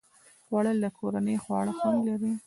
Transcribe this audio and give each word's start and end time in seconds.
خوړل 0.45 0.77
د 0.83 0.87
کورني 0.97 1.35
خواړو 1.43 1.71
خوند 1.79 1.99
لري 2.09 2.31